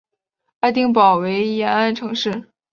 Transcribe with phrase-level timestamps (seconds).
[0.61, 2.47] 爱丁堡为沿岸城市。